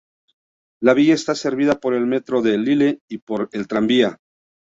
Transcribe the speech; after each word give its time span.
La 0.81 0.95
villa 0.95 1.13
está 1.13 1.35
servida 1.35 1.79
por 1.79 1.93
el 1.93 2.07
metro 2.07 2.41
de 2.41 2.57
Lille 2.57 3.01
y 3.07 3.19
por 3.19 3.49
el 3.51 3.67
tranvía. 3.67 4.17